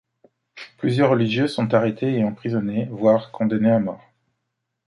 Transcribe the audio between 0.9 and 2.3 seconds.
religieuses sont arrêtées et